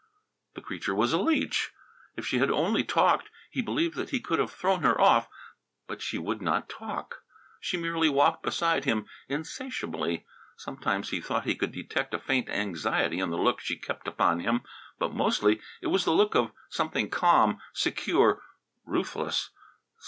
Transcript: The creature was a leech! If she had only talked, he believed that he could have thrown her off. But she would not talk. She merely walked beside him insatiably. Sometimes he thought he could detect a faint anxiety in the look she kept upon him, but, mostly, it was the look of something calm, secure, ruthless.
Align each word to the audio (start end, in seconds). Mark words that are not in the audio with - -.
The 0.55 0.61
creature 0.61 0.95
was 0.95 1.13
a 1.13 1.19
leech! 1.19 1.69
If 2.17 2.25
she 2.25 2.39
had 2.39 2.49
only 2.49 2.83
talked, 2.83 3.29
he 3.51 3.61
believed 3.61 3.93
that 3.97 4.09
he 4.09 4.19
could 4.19 4.39
have 4.39 4.49
thrown 4.51 4.81
her 4.81 4.99
off. 4.99 5.27
But 5.85 6.01
she 6.01 6.17
would 6.17 6.41
not 6.41 6.67
talk. 6.67 7.21
She 7.59 7.77
merely 7.77 8.09
walked 8.09 8.41
beside 8.41 8.85
him 8.85 9.05
insatiably. 9.29 10.25
Sometimes 10.57 11.09
he 11.11 11.21
thought 11.21 11.43
he 11.45 11.53
could 11.53 11.71
detect 11.71 12.15
a 12.15 12.19
faint 12.19 12.49
anxiety 12.49 13.19
in 13.19 13.29
the 13.29 13.37
look 13.37 13.59
she 13.59 13.77
kept 13.77 14.07
upon 14.07 14.39
him, 14.39 14.61
but, 14.97 15.13
mostly, 15.13 15.61
it 15.83 15.87
was 15.93 16.03
the 16.03 16.13
look 16.15 16.33
of 16.33 16.51
something 16.71 17.07
calm, 17.11 17.61
secure, 17.71 18.41
ruthless. 18.83 19.51